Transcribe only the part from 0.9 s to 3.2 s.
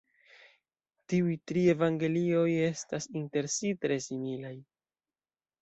Tiuj tri evangelioj estas